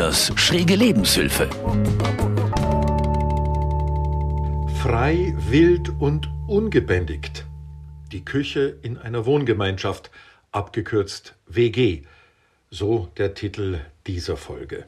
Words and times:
Müllers 0.00 0.32
schräge 0.36 0.76
Lebenshilfe. 0.76 1.46
Frei, 4.80 5.34
wild 5.50 5.90
und 6.00 6.26
ungebändigt. 6.48 7.44
Die 8.10 8.24
Küche 8.24 8.78
in 8.80 8.96
einer 8.96 9.26
Wohngemeinschaft, 9.26 10.10
abgekürzt 10.52 11.34
WG. 11.48 12.04
So 12.70 13.10
der 13.18 13.34
Titel 13.34 13.80
dieser 14.06 14.38
Folge. 14.38 14.86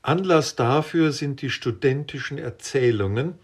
Anlass 0.00 0.56
dafür 0.56 1.12
sind 1.12 1.42
die 1.42 1.50
studentischen 1.50 2.38
Erzählungen, 2.38 3.34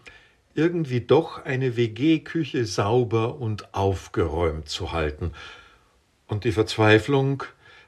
irgendwie 0.55 1.01
doch 1.01 1.45
eine 1.45 1.77
WG-Küche 1.77 2.65
sauber 2.65 3.39
und 3.39 3.75
aufgeräumt 3.75 4.67
zu 4.69 4.91
halten. 4.91 5.33
Und 6.25 6.45
die 6.45 6.51
Verzweiflung, 6.51 7.43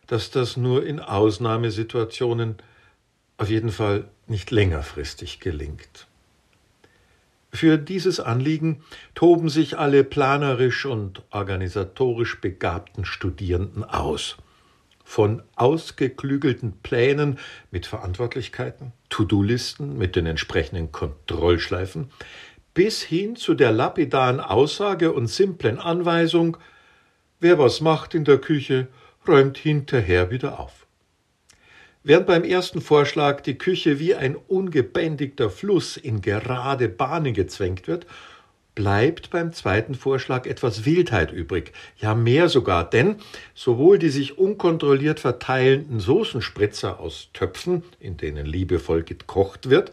dass 0.07 0.31
das 0.31 0.57
nur 0.57 0.85
in 0.85 0.99
Ausnahmesituationen, 0.99 2.55
auf 3.38 3.49
jeden 3.49 3.71
Fall 3.71 4.09
nicht 4.27 4.52
längerfristig 4.52 5.39
gelingt. 5.39 6.07
Für 7.52 7.77
dieses 7.77 8.20
Anliegen 8.20 8.84
toben 9.13 9.47
sich 9.47 9.77
alle 9.77 10.03
planerisch 10.03 10.85
und 10.85 11.21
organisatorisch 11.30 12.41
begabten 12.41 13.05
Studierenden 13.05 13.84
aus. 13.84 14.38
Von 15.03 15.44
ausgeklügelten 15.55 16.80
Plänen 16.81 17.38
mit 17.70 17.85
Verantwortlichkeiten, 17.85 18.91
To-Do-Listen 19.09 19.97
mit 19.97 20.16
den 20.16 20.25
entsprechenden 20.25 20.91
Kontrollschleifen, 20.91 22.09
bis 22.73 23.03
hin 23.03 23.35
zu 23.35 23.53
der 23.53 23.72
lapidaren 23.72 24.39
Aussage 24.39 25.11
und 25.11 25.27
simplen 25.27 25.77
Anweisung, 25.77 26.58
wer 27.39 27.59
was 27.59 27.81
macht 27.81 28.16
in 28.16 28.25
der 28.25 28.39
Küche, 28.39 28.88
räumt 29.27 29.58
hinterher 29.58 30.32
wieder 30.32 30.59
auf. 30.59 30.86
Während 32.04 32.28
beim 32.28 32.44
ersten 32.44 32.81
Vorschlag 32.81 33.42
die 33.42 33.58
Küche 33.58 33.97
wie 33.97 34.14
ein 34.14 34.36
ungebändigter 34.36 35.50
Fluss 35.50 35.95
in 35.95 36.22
gerade 36.22 36.89
Bahnen 36.89 37.34
gezwängt 37.34 37.88
wird, 37.88 38.06
bleibt 38.75 39.30
beim 39.30 39.53
zweiten 39.53 39.95
Vorschlag 39.95 40.45
etwas 40.45 40.86
Wildheit 40.86 41.31
übrig, 41.31 41.72
ja 41.97 42.16
mehr 42.16 42.50
sogar, 42.50 42.89
denn 42.89 43.17
sowohl 43.53 44.00
die 44.00 44.09
sich 44.09 44.38
unkontrolliert 44.38 45.20
verteilenden 45.20 46.00
Soßenspritzer 46.00 47.00
aus 47.00 47.30
Töpfen, 47.34 47.84
in 48.00 48.17
denen 48.17 48.45
liebevoll 48.45 49.03
gekocht 49.03 49.69
wird, 49.69 49.92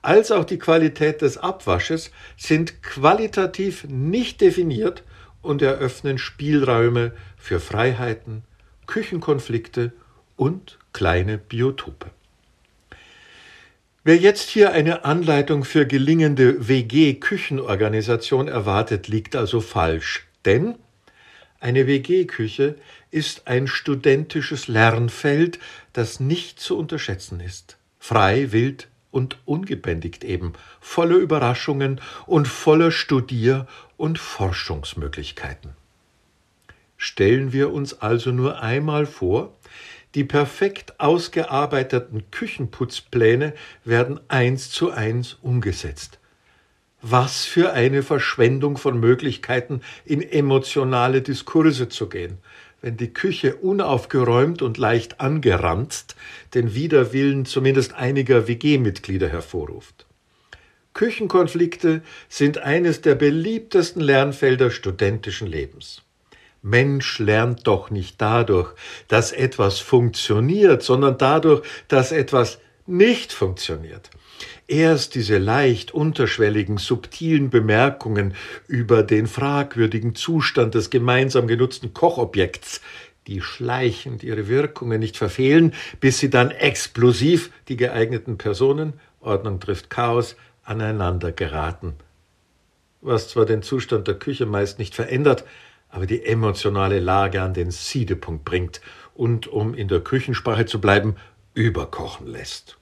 als 0.00 0.32
auch 0.32 0.44
die 0.44 0.58
Qualität 0.58 1.22
des 1.22 1.38
Abwasches 1.38 2.10
sind 2.36 2.82
qualitativ 2.82 3.84
nicht 3.88 4.40
definiert 4.40 5.04
und 5.42 5.62
eröffnen 5.62 6.18
Spielräume 6.18 7.12
für 7.36 7.60
Freiheiten, 7.60 8.44
Küchenkonflikte 8.86 9.92
und 10.36 10.78
kleine 10.92 11.38
Biotope. 11.38 12.10
Wer 14.04 14.16
jetzt 14.16 14.48
hier 14.50 14.72
eine 14.72 15.04
Anleitung 15.04 15.62
für 15.62 15.86
gelingende 15.86 16.66
WG-Küchenorganisation 16.68 18.48
erwartet, 18.48 19.06
liegt 19.06 19.36
also 19.36 19.60
falsch. 19.60 20.26
Denn 20.44 20.74
eine 21.60 21.86
WG-Küche 21.86 22.74
ist 23.12 23.46
ein 23.46 23.68
studentisches 23.68 24.66
Lernfeld, 24.66 25.60
das 25.92 26.18
nicht 26.18 26.58
zu 26.58 26.76
unterschätzen 26.76 27.38
ist. 27.38 27.76
Frei, 28.00 28.50
wild 28.50 28.88
und 29.12 29.38
ungebändigt 29.44 30.24
eben, 30.24 30.54
voller 30.80 31.16
Überraschungen 31.16 32.00
und 32.26 32.48
voller 32.48 32.90
Studier- 32.90 33.68
und 33.96 34.18
Forschungsmöglichkeiten. 34.18 35.76
Stellen 37.04 37.52
wir 37.52 37.72
uns 37.72 37.94
also 37.94 38.30
nur 38.30 38.62
einmal 38.62 39.06
vor, 39.06 39.56
die 40.14 40.22
perfekt 40.22 41.00
ausgearbeiteten 41.00 42.30
Küchenputzpläne 42.30 43.54
werden 43.84 44.20
eins 44.28 44.70
zu 44.70 44.92
eins 44.92 45.36
umgesetzt. 45.42 46.20
Was 47.00 47.44
für 47.44 47.72
eine 47.72 48.04
Verschwendung 48.04 48.76
von 48.76 49.00
Möglichkeiten, 49.00 49.80
in 50.04 50.22
emotionale 50.22 51.22
Diskurse 51.22 51.88
zu 51.88 52.08
gehen, 52.08 52.38
wenn 52.82 52.96
die 52.96 53.12
Küche 53.12 53.56
unaufgeräumt 53.56 54.62
und 54.62 54.78
leicht 54.78 55.20
angeranzt 55.20 56.14
den 56.54 56.72
Widerwillen 56.76 57.46
zumindest 57.46 57.94
einiger 57.94 58.46
WG-Mitglieder 58.46 59.28
hervorruft. 59.28 60.06
Küchenkonflikte 60.94 62.02
sind 62.28 62.58
eines 62.58 63.00
der 63.00 63.16
beliebtesten 63.16 64.00
Lernfelder 64.00 64.70
studentischen 64.70 65.48
Lebens. 65.48 66.02
Mensch 66.62 67.18
lernt 67.18 67.66
doch 67.66 67.90
nicht 67.90 68.20
dadurch, 68.20 68.72
dass 69.08 69.32
etwas 69.32 69.80
funktioniert, 69.80 70.82
sondern 70.82 71.18
dadurch, 71.18 71.62
dass 71.88 72.12
etwas 72.12 72.60
nicht 72.86 73.32
funktioniert. 73.32 74.10
Erst 74.66 75.14
diese 75.14 75.38
leicht 75.38 75.92
unterschwelligen, 75.92 76.78
subtilen 76.78 77.50
Bemerkungen 77.50 78.34
über 78.68 79.02
den 79.02 79.26
fragwürdigen 79.26 80.14
Zustand 80.14 80.74
des 80.74 80.90
gemeinsam 80.90 81.46
genutzten 81.46 81.94
Kochobjekts, 81.94 82.80
die 83.26 83.40
schleichend 83.40 84.22
ihre 84.22 84.48
Wirkungen 84.48 85.00
nicht 85.00 85.16
verfehlen, 85.16 85.74
bis 86.00 86.18
sie 86.18 86.30
dann 86.30 86.50
explosiv 86.50 87.50
die 87.68 87.76
geeigneten 87.76 88.38
Personen, 88.38 88.94
Ordnung 89.20 89.60
trifft 89.60 89.90
Chaos, 89.90 90.36
aneinander 90.64 91.32
geraten. 91.32 91.94
Was 93.00 93.28
zwar 93.28 93.46
den 93.46 93.62
Zustand 93.62 94.06
der 94.08 94.14
Küche 94.14 94.46
meist 94.46 94.78
nicht 94.78 94.94
verändert, 94.94 95.44
aber 95.92 96.06
die 96.06 96.24
emotionale 96.24 96.98
Lage 96.98 97.42
an 97.42 97.54
den 97.54 97.70
Siedepunkt 97.70 98.44
bringt 98.44 98.80
und, 99.14 99.46
um 99.46 99.74
in 99.74 99.86
der 99.86 100.00
Küchensprache 100.00 100.66
zu 100.66 100.80
bleiben, 100.80 101.16
überkochen 101.54 102.26
lässt. 102.26 102.78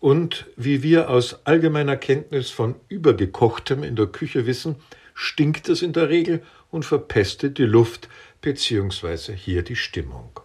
Und 0.00 0.46
wie 0.56 0.82
wir 0.82 1.10
aus 1.10 1.46
allgemeiner 1.46 1.96
Kenntnis 1.96 2.50
von 2.50 2.74
übergekochtem 2.88 3.84
in 3.84 3.94
der 3.94 4.06
Küche 4.06 4.46
wissen, 4.46 4.76
stinkt 5.14 5.68
es 5.68 5.82
in 5.82 5.92
der 5.92 6.08
Regel 6.08 6.42
und 6.70 6.84
verpestet 6.84 7.58
die 7.58 7.64
Luft 7.64 8.08
bzw. 8.40 9.34
hier 9.34 9.62
die 9.62 9.76
Stimmung. 9.76 10.40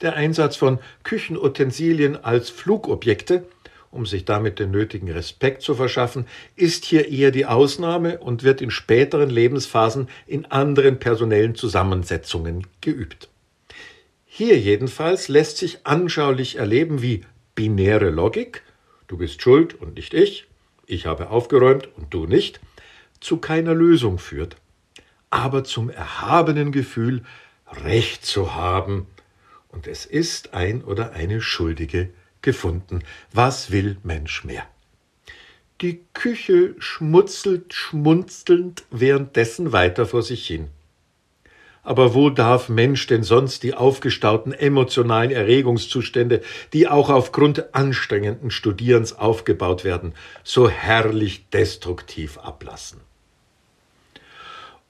Der 0.00 0.14
Einsatz 0.14 0.56
von 0.56 0.78
Küchenutensilien 1.04 2.16
als 2.16 2.50
Flugobjekte 2.50 3.46
um 3.96 4.06
sich 4.06 4.24
damit 4.24 4.58
den 4.58 4.70
nötigen 4.70 5.10
Respekt 5.10 5.62
zu 5.62 5.74
verschaffen, 5.74 6.26
ist 6.54 6.84
hier 6.84 7.08
eher 7.08 7.30
die 7.30 7.46
Ausnahme 7.46 8.18
und 8.18 8.44
wird 8.44 8.60
in 8.60 8.70
späteren 8.70 9.30
Lebensphasen 9.30 10.08
in 10.26 10.44
anderen 10.44 10.98
personellen 10.98 11.54
Zusammensetzungen 11.54 12.66
geübt. 12.80 13.28
Hier 14.26 14.58
jedenfalls 14.58 15.28
lässt 15.28 15.56
sich 15.56 15.78
anschaulich 15.84 16.56
erleben, 16.56 17.00
wie 17.02 17.24
binäre 17.54 18.10
Logik, 18.10 18.62
du 19.08 19.16
bist 19.16 19.42
schuld 19.42 19.74
und 19.80 19.94
nicht 19.96 20.14
ich, 20.14 20.46
ich 20.86 21.06
habe 21.06 21.30
aufgeräumt 21.30 21.88
und 21.96 22.12
du 22.12 22.26
nicht, 22.26 22.60
zu 23.18 23.38
keiner 23.38 23.74
Lösung 23.74 24.18
führt, 24.18 24.56
aber 25.30 25.64
zum 25.64 25.90
erhabenen 25.90 26.70
Gefühl, 26.70 27.22
Recht 27.66 28.24
zu 28.24 28.54
haben, 28.54 29.06
und 29.68 29.86
es 29.86 30.06
ist 30.06 30.54
ein 30.54 30.82
oder 30.84 31.12
eine 31.12 31.40
Schuldige 31.40 32.10
gefunden. 32.46 33.00
Was 33.32 33.70
will 33.70 33.98
Mensch 34.04 34.44
mehr? 34.44 34.62
Die 35.82 36.00
Küche 36.14 36.74
schmutzelt 36.78 37.74
schmunzelnd 37.74 38.84
währenddessen 38.90 39.72
weiter 39.72 40.06
vor 40.06 40.22
sich 40.22 40.46
hin. 40.46 40.68
Aber 41.82 42.14
wo 42.14 42.30
darf 42.30 42.68
Mensch 42.68 43.06
denn 43.08 43.22
sonst 43.22 43.62
die 43.62 43.74
aufgestauten 43.74 44.52
emotionalen 44.52 45.30
Erregungszustände, 45.30 46.40
die 46.72 46.88
auch 46.88 47.10
aufgrund 47.10 47.74
anstrengenden 47.74 48.50
Studierens 48.50 49.12
aufgebaut 49.12 49.84
werden, 49.84 50.14
so 50.42 50.68
herrlich 50.68 51.48
destruktiv 51.50 52.38
ablassen? 52.38 53.00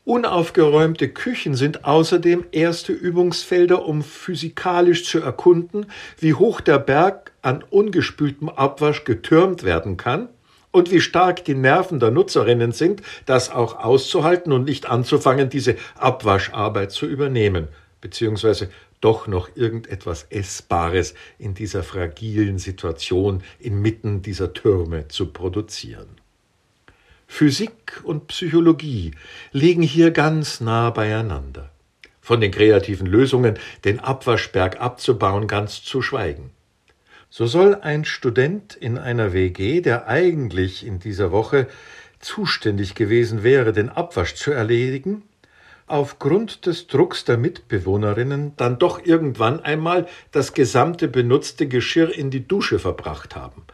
Unaufgeräumte 0.06 1.09
Küchen 1.09 1.56
sind 1.56 1.84
außerdem 1.84 2.44
erste 2.53 2.93
Übungsfelder, 2.93 3.85
um 3.85 4.05
physikalisch 4.05 5.05
zu 5.05 5.19
erkunden, 5.19 5.87
wie 6.20 6.35
hoch 6.35 6.61
der 6.61 6.79
Berg 6.79 7.32
an 7.43 7.64
ungespültem 7.70 8.49
Abwasch 8.49 9.03
getürmt 9.03 9.64
werden 9.64 9.97
kann 9.97 10.29
und 10.70 10.93
wie 10.93 11.00
stark 11.00 11.44
die 11.44 11.56
Nerven 11.56 11.99
der 11.99 12.12
Nutzerinnen 12.12 12.70
sind, 12.70 13.03
das 13.25 13.50
auch 13.50 13.81
auszuhalten 13.81 14.53
und 14.53 14.62
nicht 14.64 14.87
anzufangen, 14.87 15.50
diese 15.50 15.75
Abwascharbeit 15.97 16.93
zu 16.93 17.06
übernehmen, 17.06 17.67
beziehungsweise 18.00 18.70
doch 19.00 19.26
noch 19.26 19.56
irgendetwas 19.56 20.29
Essbares 20.31 21.14
in 21.37 21.55
dieser 21.55 21.82
fragilen 21.82 22.58
Situation 22.58 23.43
inmitten 23.58 24.23
dieser 24.23 24.53
Türme 24.53 25.08
zu 25.08 25.32
produzieren. 25.32 26.06
Physik 27.26 28.00
und 28.05 28.28
Psychologie 28.28 29.12
liegen 29.52 29.82
hier 29.82 30.11
ganz 30.11 30.61
nah 30.61 30.90
beieinander. 30.90 31.70
Von 32.20 32.40
den 32.40 32.50
kreativen 32.50 33.06
Lösungen, 33.06 33.58
den 33.84 34.00
Abwaschberg 34.00 34.81
abzubauen, 34.81 35.46
ganz 35.46 35.82
zu 35.82 36.02
schweigen. 36.02 36.50
So 37.28 37.46
soll 37.46 37.75
ein 37.75 38.05
Student 38.05 38.75
in 38.75 38.96
einer 38.96 39.32
WG, 39.32 39.81
der 39.81 40.08
eigentlich 40.08 40.87
in 40.87 40.99
dieser 40.99 41.32
Woche 41.32 41.67
zuständig 42.20 42.94
gewesen 42.94 43.43
wäre, 43.43 43.72
den 43.72 43.90
Abwasch 43.90 44.34
zu 44.34 44.52
erledigen, 44.52 45.22
aufgrund 45.87 46.67
des 46.67 46.87
Drucks 46.87 47.25
der 47.25 47.37
Mitbewohnerinnen 47.37 48.56
dann 48.56 48.79
doch 48.79 49.05
irgendwann 49.05 49.61
einmal 49.61 50.06
das 50.32 50.55
gesamte 50.55 51.08
benutzte 51.08 51.69
Geschirr 51.69 52.12
in 52.12 52.31
die 52.31 52.49
Dusche 52.49 52.79
verbracht 52.79 53.37
haben. 53.37 53.64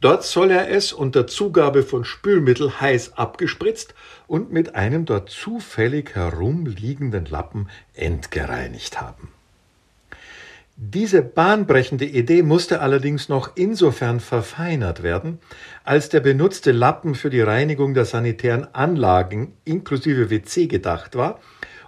Dort 0.00 0.24
soll 0.24 0.50
er 0.50 0.70
es 0.70 0.94
unter 0.94 1.26
Zugabe 1.26 1.82
von 1.82 2.04
Spülmittel 2.04 2.80
heiß 2.80 3.18
abgespritzt 3.18 3.94
und 4.26 4.50
mit 4.50 4.74
einem 4.74 5.04
dort 5.04 5.28
zufällig 5.28 6.14
herumliegenden 6.14 7.26
Lappen 7.26 7.68
entgereinigt 7.92 9.00
haben. 9.00 9.28
Diese 10.82 11.20
bahnbrechende 11.20 12.06
Idee 12.06 12.42
musste 12.42 12.80
allerdings 12.80 13.28
noch 13.28 13.50
insofern 13.56 14.18
verfeinert 14.18 15.02
werden, 15.02 15.38
als 15.84 16.08
der 16.08 16.20
benutzte 16.20 16.72
Lappen 16.72 17.14
für 17.14 17.28
die 17.28 17.42
Reinigung 17.42 17.92
der 17.92 18.06
sanitären 18.06 18.66
Anlagen 18.72 19.52
inklusive 19.64 20.30
WC 20.30 20.68
gedacht 20.68 21.16
war 21.16 21.38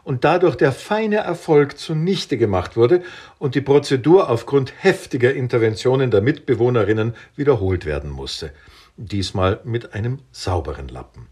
und 0.04 0.24
dadurch 0.24 0.56
der 0.56 0.72
feine 0.72 1.16
Erfolg 1.16 1.78
zunichte 1.78 2.36
gemacht 2.36 2.76
wurde 2.76 3.02
und 3.38 3.54
die 3.54 3.60
Prozedur 3.60 4.28
aufgrund 4.28 4.72
heftiger 4.78 5.32
Interventionen 5.32 6.10
der 6.10 6.22
Mitbewohnerinnen 6.22 7.14
wiederholt 7.36 7.84
werden 7.84 8.10
musste, 8.10 8.52
diesmal 8.96 9.60
mit 9.64 9.94
einem 9.94 10.18
sauberen 10.32 10.88
Lappen. 10.88 11.28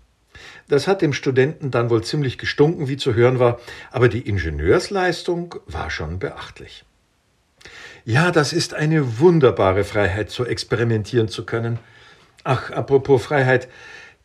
Das 0.68 0.86
hat 0.86 1.02
dem 1.02 1.12
Studenten 1.12 1.70
dann 1.70 1.90
wohl 1.90 2.04
ziemlich 2.04 2.38
gestunken, 2.38 2.88
wie 2.88 2.96
zu 2.96 3.14
hören 3.14 3.38
war, 3.38 3.58
aber 3.90 4.08
die 4.08 4.26
Ingenieursleistung 4.26 5.56
war 5.66 5.90
schon 5.90 6.18
beachtlich. 6.18 6.84
Ja, 8.04 8.30
das 8.30 8.52
ist 8.52 8.72
eine 8.72 9.18
wunderbare 9.18 9.84
Freiheit, 9.84 10.30
so 10.30 10.44
experimentieren 10.44 11.28
zu 11.28 11.44
können. 11.44 11.78
Ach, 12.44 12.70
apropos 12.70 13.22
Freiheit, 13.22 13.68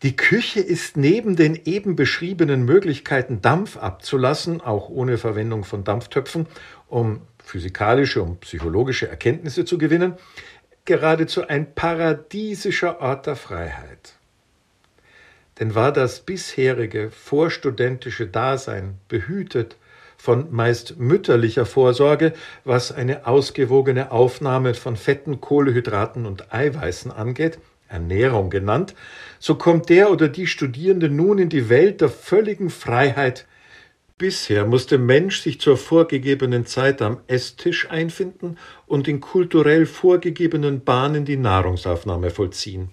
die 0.05 0.15
Küche 0.15 0.59
ist 0.59 0.97
neben 0.97 1.35
den 1.35 1.59
eben 1.65 1.95
beschriebenen 1.95 2.63
Möglichkeiten, 2.63 3.41
Dampf 3.41 3.75
abzulassen, 3.75 4.61
auch 4.61 4.87
ohne 4.87 5.17
Verwendung 5.17 5.63
von 5.63 5.83
Dampftöpfen, 5.83 6.45
um 6.87 7.21
physikalische 7.43 8.21
und 8.21 8.39
psychologische 8.41 9.09
Erkenntnisse 9.09 9.65
zu 9.65 9.79
gewinnen, 9.79 10.13
geradezu 10.85 11.47
ein 11.47 11.73
paradiesischer 11.73 13.01
Ort 13.01 13.25
der 13.25 13.35
Freiheit. 13.35 14.13
Denn 15.59 15.73
war 15.73 15.91
das 15.91 16.19
bisherige 16.19 17.09
vorstudentische 17.09 18.27
Dasein 18.27 18.99
behütet 19.07 19.75
von 20.17 20.53
meist 20.53 20.99
mütterlicher 20.99 21.65
Vorsorge, 21.65 22.33
was 22.63 22.91
eine 22.91 23.25
ausgewogene 23.25 24.11
Aufnahme 24.11 24.75
von 24.75 24.97
Fetten, 24.97 25.41
Kohlehydraten 25.41 26.27
und 26.27 26.53
Eiweißen 26.53 27.11
angeht, 27.11 27.57
Ernährung 27.87 28.49
genannt, 28.49 28.95
so 29.39 29.55
kommt 29.55 29.89
der 29.89 30.11
oder 30.11 30.27
die 30.27 30.47
Studierende 30.47 31.09
nun 31.09 31.37
in 31.39 31.49
die 31.49 31.69
Welt 31.69 32.01
der 32.01 32.09
völligen 32.09 32.69
Freiheit. 32.69 33.45
Bisher 34.17 34.65
muss 34.65 34.87
der 34.87 34.99
Mensch 34.99 35.41
sich 35.41 35.59
zur 35.59 35.75
vorgegebenen 35.77 36.65
Zeit 36.65 37.01
am 37.01 37.19
Esstisch 37.27 37.89
einfinden 37.89 38.57
und 38.87 39.07
in 39.07 39.19
kulturell 39.19 39.85
vorgegebenen 39.85 40.83
Bahnen 40.83 41.25
die 41.25 41.37
Nahrungsaufnahme 41.37 42.29
vollziehen. 42.29 42.91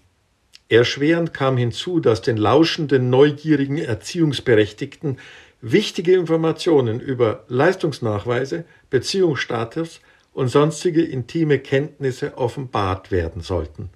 Erschwerend 0.68 1.34
kam 1.34 1.56
hinzu, 1.58 2.00
dass 2.00 2.22
den 2.22 2.38
lauschenden, 2.38 3.10
neugierigen 3.10 3.78
Erziehungsberechtigten 3.78 5.18
wichtige 5.60 6.14
Informationen 6.14 6.98
über 6.98 7.44
Leistungsnachweise, 7.48 8.64
Beziehungsstatus 8.90 10.00
und 10.32 10.48
sonstige 10.48 11.02
intime 11.02 11.58
Kenntnisse 11.58 12.36
offenbart 12.36 13.10
werden 13.10 13.42
sollten. 13.42 13.90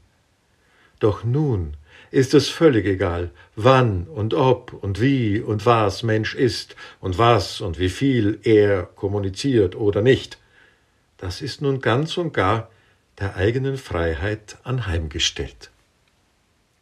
Doch 0.99 1.25
nun 1.25 1.75
ist 2.11 2.35
es 2.35 2.49
völlig 2.49 2.87
egal, 2.87 3.31
wann 3.57 4.07
und 4.07 4.33
ob 4.35 4.73
und 4.73 5.01
wie 5.01 5.41
und 5.41 5.67
was 5.67 6.03
Mensch 6.03 6.35
ist 6.35 6.77
und 7.01 7.19
was 7.19 7.61
und 7.61 7.79
wie 7.79 7.89
viel 7.89 8.39
er 8.43 8.85
kommuniziert 8.85 9.77
oder 9.77 10.03
nicht. 10.03 10.39
Das 11.19 11.41
ist 11.41 11.63
nun 11.63 11.81
ganz 11.81 12.17
und 12.17 12.33
gar 12.33 12.71
der 13.19 13.37
eigenen 13.37 13.77
Freiheit 13.77 14.59
anheimgestellt. 14.65 15.71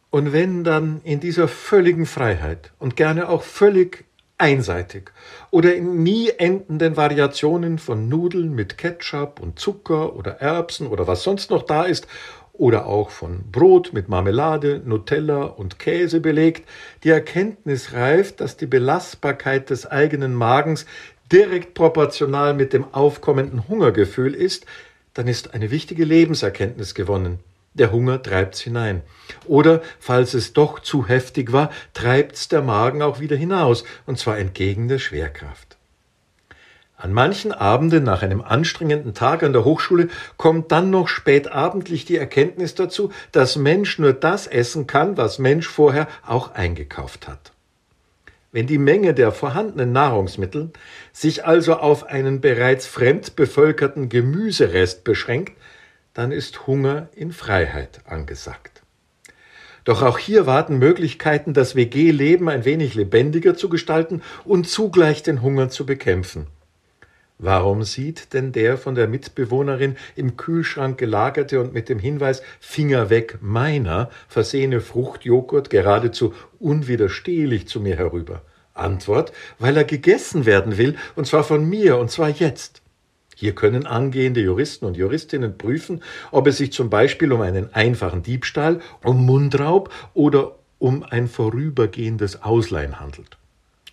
Und 0.09 0.31
wenn 0.31 0.63
dann 0.63 1.01
in 1.03 1.19
dieser 1.19 1.47
völligen 1.47 2.05
Freiheit 2.05 2.71
und 2.79 2.95
gerne 2.95 3.27
auch 3.27 3.43
völlig 3.43 4.05
einseitig 4.37 5.11
oder 5.51 5.75
in 5.75 6.03
nie 6.03 6.29
endenden 6.29 6.97
Variationen 6.97 7.79
von 7.79 8.09
Nudeln 8.09 8.53
mit 8.53 8.77
Ketchup 8.77 9.39
und 9.39 9.59
Zucker 9.59 10.15
oder 10.15 10.41
Erbsen 10.41 10.87
oder 10.87 11.07
was 11.07 11.23
sonst 11.23 11.49
noch 11.49 11.63
da 11.63 11.83
ist 11.83 12.07
oder 12.57 12.85
auch 12.85 13.09
von 13.09 13.43
Brot 13.51 13.93
mit 13.93 14.09
Marmelade, 14.09 14.81
Nutella 14.83 15.43
und 15.43 15.79
Käse 15.79 16.19
belegt, 16.19 16.67
die 17.03 17.09
Erkenntnis 17.09 17.93
reift, 17.93 18.41
dass 18.41 18.57
die 18.57 18.65
Belastbarkeit 18.65 19.69
des 19.69 19.85
eigenen 19.85 20.33
Magens 20.33 20.85
direkt 21.31 21.73
proportional 21.73 22.53
mit 22.53 22.73
dem 22.73 22.93
aufkommenden 22.93 23.67
Hungergefühl 23.67 24.33
ist, 24.33 24.65
dann 25.13 25.27
ist 25.27 25.53
eine 25.53 25.71
wichtige 25.71 26.05
Lebenserkenntnis 26.05 26.93
gewonnen. 26.93 27.39
Der 27.73 27.91
Hunger 27.91 28.21
treibt's 28.21 28.61
hinein. 28.61 29.01
Oder, 29.47 29.81
falls 29.99 30.33
es 30.33 30.53
doch 30.53 30.79
zu 30.79 31.07
heftig 31.07 31.51
war, 31.51 31.71
treibt's 31.93 32.47
der 32.47 32.61
Magen 32.61 33.01
auch 33.01 33.19
wieder 33.19 33.35
hinaus, 33.35 33.83
und 34.05 34.17
zwar 34.17 34.37
entgegen 34.37 34.87
der 34.87 34.99
Schwerkraft. 34.99 35.77
An 36.97 37.11
manchen 37.11 37.51
Abenden 37.51 38.03
nach 38.03 38.23
einem 38.23 38.41
anstrengenden 38.41 39.13
Tag 39.13 39.43
an 39.43 39.51
der 39.51 39.65
Hochschule 39.65 40.07
kommt 40.37 40.71
dann 40.71 40.89
noch 40.89 41.09
spätabendlich 41.09 42.05
die 42.05 42.15
Erkenntnis 42.15 42.73
dazu, 42.73 43.11
dass 43.33 43.57
Mensch 43.57 43.99
nur 43.99 44.13
das 44.13 44.47
essen 44.47 44.87
kann, 44.87 45.17
was 45.17 45.37
Mensch 45.37 45.67
vorher 45.67 46.07
auch 46.25 46.53
eingekauft 46.53 47.27
hat. 47.27 47.51
Wenn 48.53 48.67
die 48.67 48.77
Menge 48.77 49.13
der 49.13 49.33
vorhandenen 49.33 49.91
Nahrungsmittel 49.91 50.71
sich 51.11 51.45
also 51.45 51.75
auf 51.75 52.05
einen 52.05 52.39
bereits 52.39 52.87
fremd 52.87 53.35
bevölkerten 53.35 54.07
Gemüserest 54.07 55.03
beschränkt, 55.03 55.57
dann 56.13 56.31
ist 56.31 56.65
Hunger 56.65 57.09
in 57.13 57.33
Freiheit 57.33 57.99
angesagt. 58.05 58.81
Doch 59.83 60.01
auch 60.01 60.17
hier 60.17 60.45
warten 60.45 60.79
Möglichkeiten, 60.79 61.53
das 61.53 61.75
WG-Leben 61.75 62.47
ein 62.47 62.63
wenig 62.63 62.95
lebendiger 62.95 63.55
zu 63.57 63.67
gestalten 63.67 64.21
und 64.45 64.69
zugleich 64.69 65.21
den 65.21 65.41
Hunger 65.41 65.67
zu 65.67 65.85
bekämpfen. 65.85 66.47
Warum 67.37 67.83
sieht 67.83 68.33
denn 68.33 68.53
der 68.53 68.77
von 68.77 68.95
der 68.95 69.09
Mitbewohnerin 69.09 69.97
im 70.15 70.37
Kühlschrank 70.37 70.97
gelagerte 70.97 71.59
und 71.59 71.73
mit 71.73 71.89
dem 71.89 71.99
Hinweis 71.99 72.41
Finger 72.61 73.09
weg 73.09 73.39
meiner 73.41 74.09
versehene 74.29 74.79
Fruchtjoghurt 74.79 75.69
geradezu 75.69 76.33
unwiderstehlich 76.59 77.67
zu 77.67 77.81
mir 77.81 77.97
herüber? 77.97 78.41
Antwort, 78.73 79.33
weil 79.59 79.75
er 79.75 79.83
gegessen 79.83 80.45
werden 80.45 80.77
will, 80.77 80.95
und 81.15 81.27
zwar 81.27 81.43
von 81.43 81.67
mir, 81.67 81.97
und 81.97 82.09
zwar 82.09 82.29
jetzt. 82.29 82.81
Hier 83.35 83.53
können 83.53 83.85
angehende 83.85 84.39
Juristen 84.39 84.85
und 84.85 84.95
Juristinnen 84.95 85.57
prüfen, 85.57 86.03
ob 86.31 86.47
es 86.47 86.57
sich 86.57 86.71
zum 86.71 86.89
Beispiel 86.89 87.33
um 87.33 87.41
einen 87.41 87.73
einfachen 87.73 88.23
Diebstahl, 88.23 88.79
um 89.03 89.25
Mundraub 89.25 89.91
oder 90.13 90.55
um 90.79 91.03
ein 91.03 91.27
vorübergehendes 91.27 92.43
Ausleihen 92.43 92.99
handelt 92.99 93.37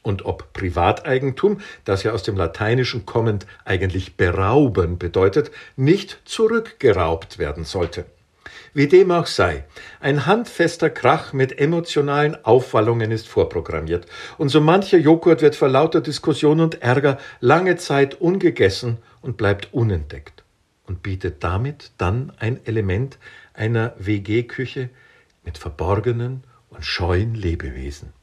und 0.03 0.25
ob 0.25 0.53
Privateigentum, 0.53 1.61
das 1.85 2.03
ja 2.03 2.13
aus 2.13 2.23
dem 2.23 2.37
Lateinischen 2.37 3.07
kommend 3.07 3.47
eigentlich 3.65 4.17
berauben 4.17 4.99
bedeutet, 4.99 5.51
nicht 5.77 6.21
zurückgeraubt 6.25 7.39
werden 7.39 7.65
sollte. 7.65 8.05
Wie 8.75 8.89
dem 8.89 9.11
auch 9.11 9.27
sei, 9.27 9.65
ein 10.01 10.25
handfester 10.25 10.89
Krach 10.89 11.33
mit 11.35 11.59
emotionalen 11.59 12.43
Aufwallungen 12.45 13.11
ist 13.11 13.29
vorprogrammiert, 13.29 14.07
und 14.39 14.49
so 14.49 14.61
mancher 14.61 14.99
Joghurt 14.99 15.43
wird 15.43 15.57
vor 15.57 15.69
lauter 15.69 16.01
Diskussion 16.01 16.61
und 16.61 16.83
Ärger 16.83 17.19
lange 17.41 17.77
Zeit 17.77 18.15
ungegessen 18.21 18.99
und 19.21 19.37
bleibt 19.37 19.73
unentdeckt 19.73 20.43
und 20.87 21.03
bietet 21.03 21.45
damit 21.45 21.93
dann 21.99 22.33
ein 22.39 22.65
Element 22.65 23.19
einer 23.53 23.95
WG-Küche 23.99 24.89
mit 25.45 25.59
verborgenen 25.59 26.45
und 26.71 26.85
scheuen 26.85 27.35
Lebewesen. 27.35 28.15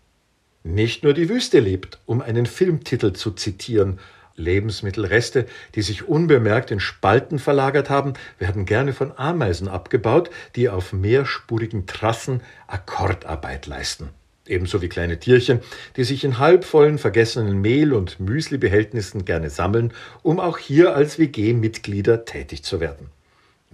Nicht 0.64 1.04
nur 1.04 1.14
die 1.14 1.30
Wüste 1.30 1.60
lebt, 1.60 2.00
um 2.06 2.22
einen 2.22 2.46
Filmtitel 2.46 3.14
zu 3.14 3.32
zitieren. 3.32 4.00
Lebensmittelreste, 4.36 5.46
die 5.76 5.82
sich 5.82 6.08
unbemerkt 6.08 6.72
in 6.72 6.80
Spalten 6.80 7.40
verlagert 7.40 7.90
haben, 7.90 8.14
werden 8.40 8.66
gerne 8.66 8.94
von 8.94 9.18
Ameisen 9.18 9.68
abgebaut, 9.68 10.30
die 10.56 10.70
auf 10.70 10.94
mehrspurigen 10.94 11.88
Trassen 11.88 12.42
Akkordarbeit 12.68 13.68
leisten. 13.68 14.10
Ebenso 14.46 14.82
wie 14.82 14.90
kleine 14.90 15.20
Tierchen, 15.20 15.60
die 15.96 16.04
sich 16.04 16.24
in 16.24 16.40
halbvollen 16.40 16.98
vergessenen 16.98 17.62
Mehl- 17.62 17.94
und 17.94 18.20
Müslibehältnissen 18.20 19.24
gerne 19.24 19.50
sammeln, 19.50 19.94
um 20.24 20.40
auch 20.40 20.58
hier 20.58 20.96
als 20.96 21.20
WG-Mitglieder 21.20 22.26
tätig 22.26 22.64
zu 22.64 22.80
werden. 22.80 23.12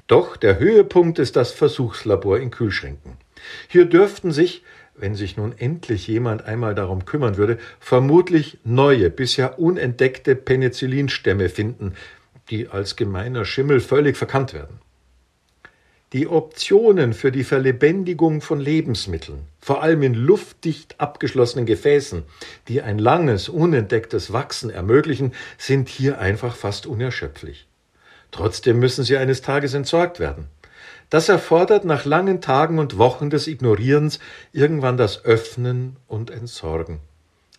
Doch 0.08 0.36
der 0.36 0.60
Höhepunkt 0.60 1.18
ist 1.18 1.36
das 1.36 1.52
Versuchslabor 1.52 2.40
in 2.40 2.52
Kühlschränken. 2.52 3.14
Hier 3.70 3.86
dürften 3.86 4.32
sich 4.32 4.64
wenn 4.98 5.16
sich 5.16 5.38
nun 5.38 5.54
endlich 5.58 6.08
jemand 6.08 6.46
einmal 6.46 6.76
darum 6.76 7.06
kümmern 7.06 7.38
würde, 7.38 7.58
vermutlich 7.80 8.58
neue, 8.64 9.10
bisher 9.10 9.60
unentdeckte 9.60 10.36
Penicillinstämme 10.36 11.50
finden, 11.50 11.94
die 12.50 12.68
als 12.68 12.96
gemeiner 12.96 13.46
Schimmel 13.46 13.80
völlig 13.80 14.18
verkannt 14.18 14.54
werden. 14.54 14.80
Die 16.14 16.28
Optionen 16.28 17.14
für 17.14 17.32
die 17.32 17.44
Verlebendigung 17.44 18.40
von 18.40 18.60
Lebensmitteln, 18.60 19.40
vor 19.60 19.84
allem 19.84 20.04
in 20.04 20.14
luftdicht 20.14 21.00
abgeschlossenen 21.02 21.66
Gefäßen, 21.66 22.24
die 22.68 22.82
ein 22.82 23.00
langes, 23.00 23.50
unentdecktes 23.50 24.32
Wachsen 24.32 24.70
ermöglichen, 24.70 25.34
sind 25.58 25.90
hier 25.90 26.20
einfach 26.20 26.56
fast 26.56 26.86
unerschöpflich. 26.86 27.68
Trotzdem 28.32 28.80
müssen 28.80 29.04
sie 29.04 29.18
eines 29.18 29.42
Tages 29.42 29.74
entsorgt 29.74 30.20
werden. 30.20 30.46
Das 31.10 31.30
erfordert 31.30 31.86
nach 31.86 32.06
langen 32.06 32.42
Tagen 32.42 32.80
und 32.80 32.98
Wochen 32.98 33.30
des 33.30 33.48
Ignorierens 33.48 34.20
irgendwann 34.52 34.98
das 34.98 35.24
Öffnen 35.24 35.98
und 36.08 36.32
Entsorgen. 36.32 37.00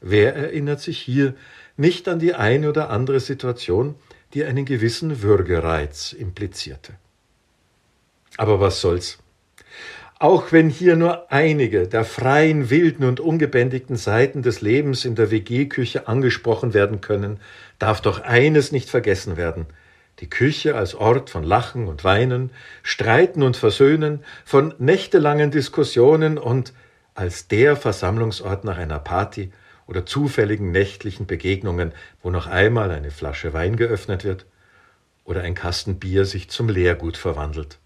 Wer 0.01 0.35
erinnert 0.35 0.81
sich 0.81 0.99
hier 0.99 1.35
nicht 1.77 2.09
an 2.09 2.19
die 2.19 2.35
eine 2.35 2.69
oder 2.69 2.91
andere 2.91 3.21
Situation, 3.21 3.95
die 4.35 4.45
einen 4.45 4.65
gewissen 4.65 5.23
Würgereiz 5.23 6.13
implizierte? 6.13 6.95
Aber 8.37 8.61
was 8.61 8.81
soll's? 8.81 9.19
Auch 10.19 10.51
wenn 10.51 10.71
hier 10.71 10.97
nur 10.97 11.31
einige 11.31 11.89
der 11.89 12.05
freien, 12.05 12.71
wilden 12.71 13.05
und 13.05 13.21
ungebändigten 13.21 13.97
Seiten 13.97 14.43
des 14.43 14.63
Lebens 14.63 15.05
in 15.05 15.15
der 15.15 15.31
WG-Küche 15.31 16.09
angesprochen 16.09 16.73
werden 16.73 17.03
können, 17.03 17.39
darf 17.79 18.01
doch 18.01 18.21
eines 18.21 18.73
nicht 18.73 18.89
vergessen 18.89 19.37
werden. 19.37 19.67
Die 20.21 20.31
Küche 20.31 20.75
als 20.75 20.95
Ort 20.95 21.29
von 21.29 21.45
Lachen 21.45 21.89
und 21.89 22.03
Weinen, 22.03 22.51
Streiten 22.83 23.43
und 23.43 23.57
Versöhnen, 23.57 24.25
von 24.45 24.75
nächtelangen 24.79 25.51
Diskussionen 25.51 26.39
und 26.39 26.73
als 27.15 27.49
der 27.49 27.77
Versammlungsort 27.77 28.65
nach 28.65 28.79
einer 28.79 28.99
Party 28.99 29.53
oder 29.87 30.07
zufälligen 30.07 30.71
nächtlichen 30.71 31.27
Begegnungen, 31.27 31.93
wo 32.23 32.31
noch 32.31 32.47
einmal 32.47 32.91
eine 32.91 33.11
Flasche 33.11 33.53
Wein 33.53 33.77
geöffnet 33.77 34.25
wird 34.25 34.47
oder 35.25 35.43
ein 35.43 35.55
Kasten 35.55 35.99
Bier 35.99 36.25
sich 36.25 36.49
zum 36.51 36.69
Leergut 36.69 37.17
verwandelt. 37.17 37.79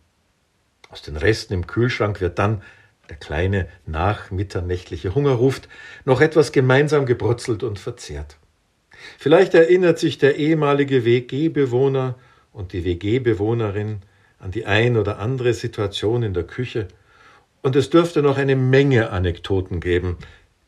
Aus 0.89 1.03
den 1.03 1.17
Resten 1.17 1.55
im 1.55 1.67
Kühlschrank 1.67 2.21
wird 2.21 2.39
dann, 2.39 2.63
der 3.09 3.17
kleine 3.17 3.69
nachmitternächtliche 3.87 5.15
Hunger 5.15 5.33
ruft, 5.33 5.69
noch 6.05 6.21
etwas 6.21 6.53
gemeinsam 6.53 7.07
gebrutzelt 7.07 7.63
und 7.63 7.79
verzehrt. 7.79 8.40
Vielleicht 9.19 9.55
erinnert 9.55 9.99
sich 9.99 10.19
der 10.19 10.37
ehemalige 10.37 11.05
WG-Bewohner 11.05 12.17
und 12.53 12.73
die 12.73 12.85
WG-Bewohnerin 12.85 14.01
an 14.39 14.51
die 14.51 14.67
ein 14.67 14.97
oder 14.97 15.19
andere 15.19 15.55
Situation 15.55 16.23
in 16.23 16.35
der 16.35 16.45
Küche, 16.45 16.89
und 17.63 17.77
es 17.77 17.91
dürfte 17.91 18.23
noch 18.23 18.39
eine 18.39 18.57
Menge 18.57 19.11
Anekdoten 19.11 19.81
geben, 19.81 20.17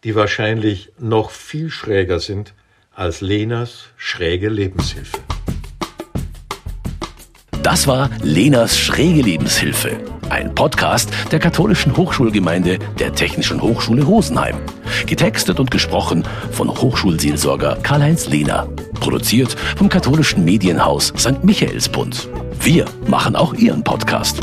die 0.04 0.14
wahrscheinlich 0.14 0.92
noch 0.98 1.30
viel 1.30 1.70
schräger 1.70 2.20
sind 2.20 2.52
als 2.94 3.22
Lenas 3.22 3.86
schräge 3.96 4.50
Lebenshilfe. 4.50 5.18
Das 7.62 7.86
war 7.86 8.10
Lenas 8.22 8.76
schräge 8.76 9.22
Lebenshilfe, 9.22 9.96
ein 10.28 10.54
Podcast 10.54 11.10
der 11.30 11.38
katholischen 11.38 11.96
Hochschulgemeinde 11.96 12.78
der 12.98 13.14
Technischen 13.14 13.62
Hochschule 13.62 14.02
Rosenheim. 14.02 14.56
Getextet 15.06 15.60
und 15.60 15.70
gesprochen 15.70 16.24
von 16.50 16.68
Hochschulseelsorger 16.70 17.78
Karl-Heinz 17.82 18.28
Lehner. 18.28 18.68
Produziert 19.00 19.56
vom 19.76 19.88
katholischen 19.88 20.44
Medienhaus 20.44 21.12
St. 21.18 21.42
Michaelsbund. 21.42 22.28
Wir 22.60 22.84
machen 23.06 23.36
auch 23.36 23.54
Ihren 23.54 23.82
Podcast. 23.82 24.40